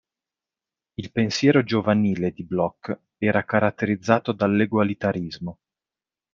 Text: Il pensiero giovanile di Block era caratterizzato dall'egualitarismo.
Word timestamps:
Il 0.95 1.11
pensiero 1.11 1.63
giovanile 1.63 2.31
di 2.31 2.43
Block 2.43 3.01
era 3.19 3.45
caratterizzato 3.45 4.31
dall'egualitarismo. 4.31 5.59